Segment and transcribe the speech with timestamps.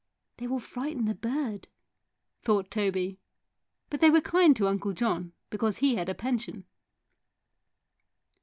[0.37, 1.67] "They will frighten the bird,"
[2.41, 3.19] thought Toby;
[3.91, 6.65] but they were kind to Uncle John because he had a pension.